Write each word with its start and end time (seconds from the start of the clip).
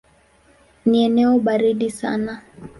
Ni 0.85 1.03
eneo 1.03 1.39
baridi 1.39 1.91
sana. 1.91 2.41